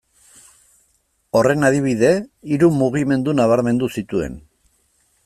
Horren 1.41 1.67
adibide, 1.69 2.09
hiru 2.55 2.71
mugimendu 2.79 3.39
nabarmendu 3.41 3.91
zituen. 3.99 4.39